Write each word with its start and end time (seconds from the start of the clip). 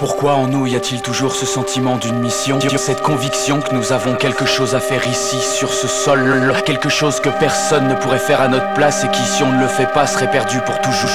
Pourquoi 0.00 0.32
en 0.32 0.46
nous 0.46 0.66
y 0.66 0.76
a-t-il 0.76 1.02
toujours 1.02 1.34
ce 1.34 1.44
sentiment 1.44 1.98
d'une 1.98 2.20
mission 2.20 2.58
Cette 2.78 3.02
conviction 3.02 3.60
que 3.60 3.74
nous 3.74 3.92
avons 3.92 4.14
quelque 4.14 4.46
chose 4.46 4.74
à 4.74 4.80
faire 4.80 5.06
ici, 5.06 5.38
sur 5.38 5.74
ce 5.74 5.86
sol 5.86 6.54
Quelque 6.64 6.88
chose 6.88 7.20
que 7.20 7.28
personne 7.28 7.86
ne 7.86 7.94
pourrait 7.94 8.18
faire 8.18 8.40
à 8.40 8.48
notre 8.48 8.72
place 8.72 9.04
Et 9.04 9.08
qui, 9.08 9.22
si 9.22 9.42
on 9.42 9.52
ne 9.52 9.60
le 9.60 9.68
fait 9.68 9.92
pas, 9.92 10.06
serait 10.06 10.30
perdu 10.30 10.58
pour 10.62 10.80
toujours. 10.80 11.10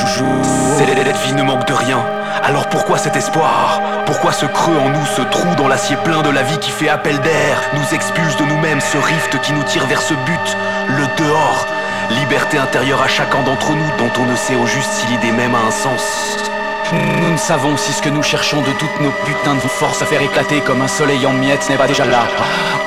Cette 0.78 1.18
vie 1.18 1.34
ne 1.34 1.42
manque 1.42 1.66
de 1.66 1.74
rien. 1.74 2.06
Alors 2.44 2.70
pourquoi 2.70 3.00
cet 3.00 3.16
espoir? 3.16 3.82
Pourquoi 4.06 4.32
ce 4.32 4.46
creux 4.46 4.78
en 4.78 4.90
nous, 4.90 5.06
ce 5.16 5.24
trou 5.24 5.56
dans 5.58 5.68
l'acier 5.68 5.96
plein 6.04 6.22
de 6.22 6.30
la 6.30 6.44
vie 6.44 6.60
qui 6.60 6.70
fait 6.70 6.90
appel 6.90 7.20
d'air 7.22 7.60
Nous 7.74 7.96
expulse 7.96 8.38
de 8.38 8.44
nous-mêmes 8.44 8.82
ce 8.82 9.00
rift 9.00 9.42
qui 9.42 9.54
nous 9.54 9.64
tire 9.64 9.88
vers 9.88 10.04
ce 10.04 10.14
but, 10.14 10.58
le 10.90 11.24
dehors 11.24 11.66
Liberté 12.12 12.60
intérieure 12.60 13.02
à 13.02 13.08
chacun 13.08 13.42
d'entre 13.42 13.72
nous 13.72 13.98
dont 13.98 14.12
on 14.22 14.32
ne 14.32 14.36
sait 14.36 14.54
au 14.54 14.68
juste 14.68 14.92
si 14.92 15.08
l'idée 15.08 15.32
même 15.32 15.56
a 15.56 15.68
un 15.70 15.72
sens 15.72 16.46
nous 16.94 17.32
ne 17.32 17.38
savons 17.38 17.78
si 17.78 17.92
ce 17.94 18.02
que 18.02 18.10
nous 18.10 18.22
cherchons 18.22 18.62
de 18.62 18.72
toutes 18.74 19.00
nos 19.02 19.10
putains 19.26 19.56
de 19.56 19.68
forces 19.68 20.02
à 20.02 20.06
faire 20.06 20.22
éclater 20.22 20.62
comme 20.62 20.82
un 20.82 20.88
soleil 20.88 21.26
en 21.26 21.34
miettes 21.34 21.68
n'est 21.70 21.78
pas 21.78 21.88
déjà 21.88 22.06
là. 22.06 22.28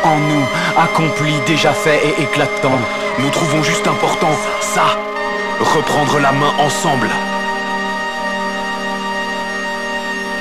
En 0.05 0.17
nous, 0.17 0.45
accompli, 0.77 1.33
déjà 1.47 1.73
fait 1.73 2.01
et 2.07 2.23
éclatant. 2.23 2.79
Nous 3.19 3.31
trouvons 3.31 3.63
juste 3.63 3.87
important 3.87 4.31
ça. 4.61 4.97
Reprendre 5.61 6.21
la 6.21 6.33
main 6.33 6.53
ensemble. 6.61 7.09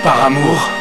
Par 0.03 0.25
amour. 0.25 0.76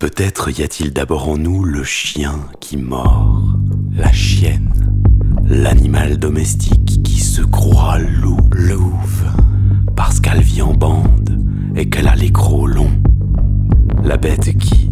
Peut-être 0.00 0.48
y 0.58 0.62
a-t-il 0.62 0.94
d'abord 0.94 1.28
en 1.28 1.36
nous 1.36 1.62
le 1.62 1.84
chien 1.84 2.40
qui 2.58 2.78
mord, 2.78 3.58
la 3.92 4.10
chienne, 4.10 4.72
l'animal 5.44 6.16
domestique 6.16 7.02
qui 7.02 7.20
se 7.20 7.42
croit 7.42 7.98
loup, 7.98 8.38
louve, 8.50 9.24
parce 9.94 10.18
qu'elle 10.18 10.40
vit 10.40 10.62
en 10.62 10.72
bande 10.72 11.38
et 11.76 11.90
qu'elle 11.90 12.08
a 12.08 12.14
les 12.14 12.32
crocs 12.32 12.70
longs. 12.70 12.98
La 14.02 14.16
bête 14.16 14.56
qui, 14.56 14.90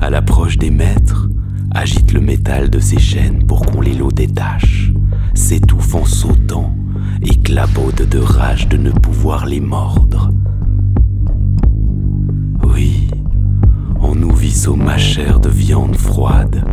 à 0.00 0.10
l'approche 0.10 0.58
des 0.58 0.72
maîtres, 0.72 1.28
agite 1.72 2.12
le 2.12 2.20
métal 2.20 2.68
de 2.68 2.80
ses 2.80 2.98
chaînes 2.98 3.46
pour 3.46 3.64
qu'on 3.64 3.80
les 3.80 3.94
lots 3.94 4.10
détache, 4.10 4.90
s'étouffe 5.34 5.94
en 5.94 6.04
sautant 6.04 6.74
et 7.22 7.36
clabaude 7.42 8.08
de 8.08 8.18
rage 8.18 8.66
de 8.66 8.76
ne 8.76 8.90
pouvoir 8.90 9.46
les 9.46 9.60
mordre. 9.60 10.32
Nous 14.28 14.36
visseau 14.36 14.74
machère 14.74 15.40
de 15.40 15.48
viande 15.48 15.96
froide, 15.96 16.64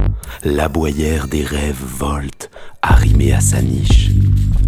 la 0.44 0.67
boyère 0.67 1.28
des 1.28 1.44
rêves 1.44 1.84
volte, 1.98 2.50
arrimée 2.81 3.34
à 3.34 3.39
sa 3.39 3.61
niche. 3.61 4.11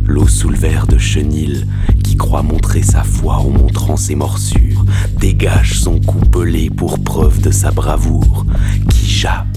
L'eau 0.05 0.27
sous 0.27 0.49
le 0.49 0.57
verre 0.57 0.87
de 0.87 0.97
chenil, 0.97 1.67
qui 2.03 2.15
croit 2.15 2.43
montrer 2.43 2.83
sa 2.83 3.03
foi 3.03 3.35
en 3.35 3.49
montrant 3.49 3.97
ses 3.97 4.15
morsures, 4.15 4.85
dégage 5.19 5.79
son 5.79 5.99
cou 5.99 6.19
pelé 6.19 6.69
pour 6.69 7.03
preuve 7.03 7.41
de 7.41 7.51
sa 7.51 7.71
bravoure, 7.71 8.45
qui 8.89 9.05
jappe, 9.05 9.47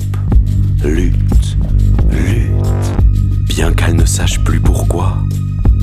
lutte, 0.85 1.57
lutte, 2.11 3.47
bien 3.49 3.73
qu'elle 3.73 3.97
ne 3.97 4.07
sache 4.07 4.41
plus 4.41 4.61
pourquoi. 4.61 5.17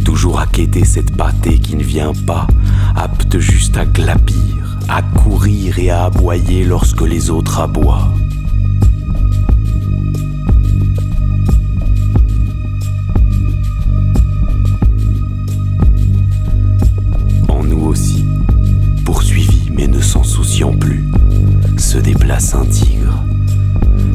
Toujours 0.03 0.40
à 0.40 0.47
quêter 0.47 0.85
cette 0.85 1.16
pâtée 1.16 1.59
qui 1.59 1.75
ne 1.75 1.84
vient 1.84 2.14
pas, 2.25 2.47
apte 2.96 3.40
juste 3.40 3.78
à 3.78 3.85
glapir 3.85 4.66
à 4.90 5.02
courir 5.02 5.80
et 5.80 5.90
à 5.90 6.06
aboyer 6.06 6.64
lorsque 6.64 7.02
les 7.02 7.30
autres 7.30 7.59
aboient. 7.59 8.09
En 17.50 17.64
nous 17.64 17.86
aussi, 17.86 18.26
poursuivi 19.06 19.70
mais 19.72 19.88
ne 19.88 20.02
s'en 20.02 20.24
souciant 20.24 20.76
plus, 20.76 21.06
se 21.78 21.97
déplace 21.97 22.56
un 22.56 22.66
tigre. 22.66 23.24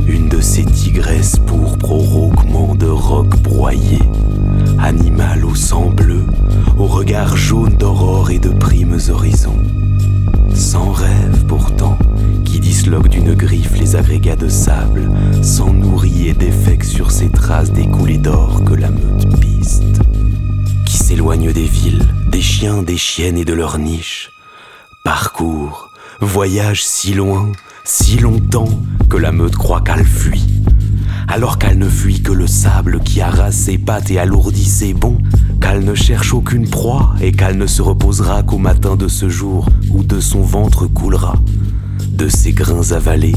Une 0.06 0.28
de 0.28 0.40
ces 0.40 0.64
tigresses 0.64 1.38
pourpres 1.46 1.92
au 1.92 2.32
de 2.74 2.86
roc 2.86 3.40
broyé, 3.42 3.98
animal 4.78 5.44
au 5.44 5.54
sang 5.54 5.90
bleu, 5.90 6.24
au 6.78 6.86
regard 6.86 7.36
jaune 7.36 7.74
d'aurore 7.74 8.30
et 8.30 8.38
de 8.38 8.50
agrégats 13.96 14.36
de 14.36 14.48
sable, 14.48 15.10
sans 15.42 15.72
nourrit 15.72 16.28
et 16.28 16.34
défecte 16.34 16.84
sur 16.84 17.10
ses 17.10 17.30
traces 17.30 17.72
des 17.72 17.86
coulées 17.86 18.18
d'or 18.18 18.62
que 18.64 18.74
la 18.74 18.90
meute 18.90 19.40
piste, 19.40 20.00
qui 20.86 20.96
s'éloigne 20.96 21.52
des 21.52 21.66
villes, 21.66 22.06
des 22.30 22.40
chiens, 22.40 22.82
des 22.82 22.96
chiennes 22.96 23.36
et 23.36 23.44
de 23.44 23.52
leurs 23.52 23.78
niches, 23.78 24.30
parcourt, 25.04 25.90
voyage 26.20 26.84
si 26.84 27.14
loin, 27.14 27.50
si 27.84 28.18
longtemps 28.18 28.68
que 29.08 29.16
la 29.16 29.32
meute 29.32 29.56
croit 29.56 29.80
qu'elle 29.80 30.04
fuit, 30.04 30.62
alors 31.28 31.58
qu'elle 31.58 31.78
ne 31.78 31.88
fuit 31.88 32.22
que 32.22 32.32
le 32.32 32.46
sable 32.46 33.00
qui 33.00 33.20
arrase 33.20 33.56
ses 33.56 33.78
pattes 33.78 34.10
et 34.10 34.18
alourdit 34.18 34.64
ses 34.64 34.94
bonds, 34.94 35.18
qu'elle 35.60 35.84
ne 35.84 35.94
cherche 35.94 36.32
aucune 36.34 36.68
proie 36.68 37.14
et 37.20 37.32
qu'elle 37.32 37.58
ne 37.58 37.66
se 37.66 37.82
reposera 37.82 38.42
qu'au 38.42 38.58
matin 38.58 38.96
de 38.96 39.08
ce 39.08 39.28
jour 39.28 39.68
où 39.90 40.02
de 40.02 40.20
son 40.20 40.42
ventre 40.42 40.86
coulera, 40.86 41.34
de 42.12 42.28
ses 42.28 42.52
grains 42.52 42.92
avalés, 42.92 43.34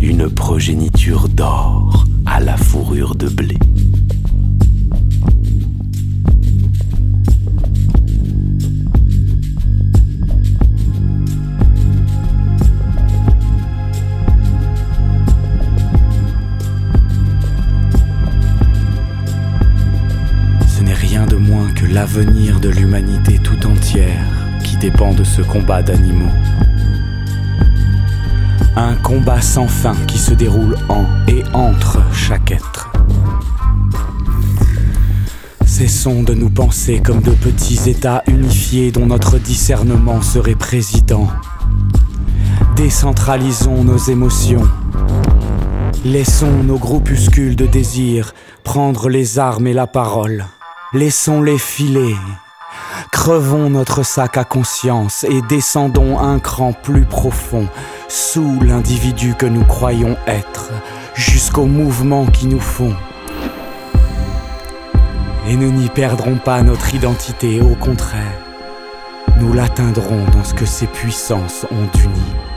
une 0.00 0.28
progéniture 0.30 1.28
d'or 1.28 2.04
à 2.24 2.40
la 2.40 2.56
fourrure 2.56 3.14
de 3.14 3.28
blé. 3.28 3.58
l'avenir 21.96 22.60
de 22.60 22.68
l'humanité 22.68 23.38
tout 23.42 23.66
entière 23.66 24.22
qui 24.62 24.76
dépend 24.76 25.14
de 25.14 25.24
ce 25.24 25.40
combat 25.40 25.82
d'animaux. 25.82 26.30
Un 28.78 28.94
combat 28.96 29.40
sans 29.40 29.68
fin 29.68 29.94
qui 30.06 30.18
se 30.18 30.34
déroule 30.34 30.76
en 30.90 31.06
et 31.28 31.42
entre 31.54 31.98
chaque 32.12 32.50
être. 32.50 32.92
Cessons 35.64 36.22
de 36.22 36.34
nous 36.34 36.50
penser 36.50 37.00
comme 37.00 37.22
de 37.22 37.32
petits 37.32 37.88
États 37.88 38.22
unifiés 38.26 38.92
dont 38.92 39.06
notre 39.06 39.38
discernement 39.38 40.20
serait 40.20 40.54
président. 40.54 41.26
Décentralisons 42.76 43.82
nos 43.82 43.96
émotions. 43.96 44.68
Laissons 46.04 46.62
nos 46.62 46.78
groupuscules 46.78 47.56
de 47.56 47.66
désir 47.66 48.34
prendre 48.62 49.08
les 49.08 49.38
armes 49.38 49.66
et 49.68 49.72
la 49.72 49.86
parole. 49.86 50.44
Laissons-les 50.92 51.58
filer. 51.58 52.14
Crevons 53.26 53.70
notre 53.70 54.04
sac 54.04 54.36
à 54.36 54.44
conscience 54.44 55.24
et 55.24 55.42
descendons 55.48 56.20
un 56.20 56.38
cran 56.38 56.72
plus 56.72 57.04
profond, 57.04 57.66
sous 58.06 58.60
l'individu 58.60 59.34
que 59.34 59.46
nous 59.46 59.64
croyons 59.64 60.16
être, 60.28 60.70
jusqu'aux 61.12 61.66
mouvements 61.66 62.26
qui 62.26 62.46
nous 62.46 62.60
font. 62.60 62.94
Et 65.48 65.56
nous 65.56 65.72
n'y 65.72 65.88
perdrons 65.88 66.36
pas 66.36 66.62
notre 66.62 66.94
identité, 66.94 67.60
au 67.60 67.74
contraire, 67.74 68.38
nous 69.40 69.52
l'atteindrons 69.52 70.24
dans 70.32 70.44
ce 70.44 70.54
que 70.54 70.64
ses 70.64 70.86
puissances 70.86 71.66
ont 71.72 71.98
d'unique. 71.98 72.55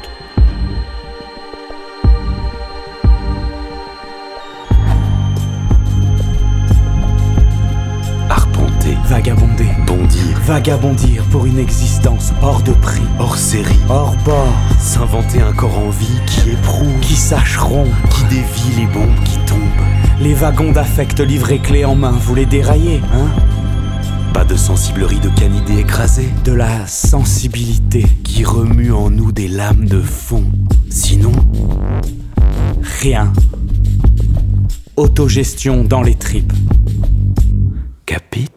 Vagabondir 10.49 11.23
pour 11.25 11.45
une 11.45 11.59
existence 11.59 12.33
hors 12.41 12.63
de 12.63 12.71
prix, 12.71 13.03
hors 13.19 13.37
série, 13.37 13.77
hors 13.87 14.15
bord, 14.25 14.51
s'inventer 14.79 15.39
un 15.41 15.53
corps 15.53 15.77
en 15.77 15.91
vie 15.91 16.19
qui 16.25 16.49
éprouve, 16.49 16.99
qui 17.01 17.15
sache 17.15 17.57
rompre, 17.57 17.95
qui 18.09 18.23
dévie 18.23 18.75
les 18.79 18.87
bombes 18.87 19.23
qui 19.25 19.37
tombent. 19.45 19.59
Les 20.19 20.33
wagons 20.33 20.71
d'affect 20.71 21.19
livrés 21.19 21.59
clés 21.59 21.85
en 21.85 21.93
main, 21.93 22.15
vous 22.19 22.33
les 22.33 22.47
déraillez, 22.47 22.99
hein? 23.13 23.27
Pas 24.33 24.43
de 24.43 24.55
sensiblerie 24.55 25.19
de 25.19 25.29
canidés 25.29 25.81
écrasés. 25.81 26.29
De 26.43 26.53
la 26.53 26.87
sensibilité 26.87 28.03
qui 28.23 28.43
remue 28.43 28.91
en 28.91 29.11
nous 29.11 29.31
des 29.31 29.47
lames 29.47 29.85
de 29.85 30.01
fond. 30.01 30.45
Sinon, 30.89 31.31
rien. 33.01 33.31
Autogestion 34.95 35.83
dans 35.83 36.01
les 36.01 36.15
tripes. 36.15 36.53
Capito 38.07 38.48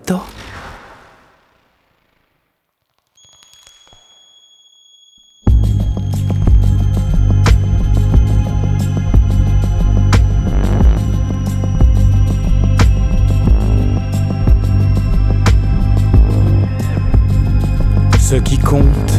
Ce 18.33 18.39
qui 18.39 18.57
compte, 18.57 19.13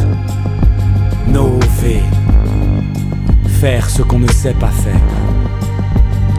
Nové. 1.28 2.02
Faire 3.60 3.88
ce 3.88 4.02
qu'on 4.02 4.18
ne 4.18 4.26
sait 4.26 4.54
pas 4.54 4.72
faire. 4.72 5.00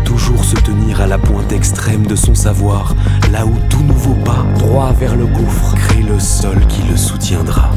Toujours 0.04 0.44
se 0.44 0.58
tenir 0.58 1.00
à 1.00 1.08
la 1.08 1.18
pointe 1.18 1.54
extrême 1.54 2.06
de 2.06 2.18
son 2.18 2.36
savoir, 2.36 2.94
là 3.32 3.46
où 3.46 3.54
tout 3.70 3.82
nouveau 3.82 4.16
pas, 4.26 4.46
Droit 4.60 4.92
vers 4.92 5.16
le 5.16 5.26
gouffre. 5.26 5.74
crée 5.76 6.04
le 6.04 6.20
sol 6.20 6.68
qui 6.68 6.82
le 6.82 6.98
soutiendra. 6.98 7.72